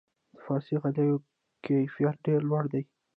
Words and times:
د 0.33 0.35
فارسي 0.45 0.75
غالیو 0.81 1.23
کیفیت 1.65 2.15
ډیر 2.25 2.39
لوړ 2.49 2.63
دی. 2.73 2.83